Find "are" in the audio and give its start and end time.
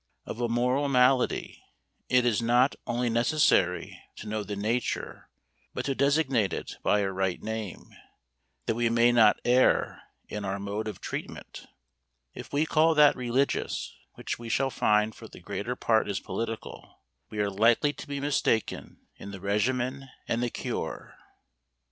17.37-17.51